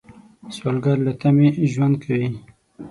سوالګر 0.55 0.97
له 1.05 1.13
تمې 1.21 1.47
ژوند 1.71 1.95
کوي 2.03 2.29